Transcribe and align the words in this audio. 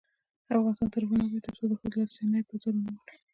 افغانستان 0.57 0.87
تر 0.93 1.01
هغو 1.03 1.15
نه 1.19 1.23
ابادیږي، 1.25 1.45
ترڅو 1.47 1.63
د 1.67 1.73
ښځو 1.79 1.97
لاسي 2.01 2.15
صنایع 2.17 2.45
بازار 2.49 2.73
ونه 2.75 2.89
مومي. 2.93 3.15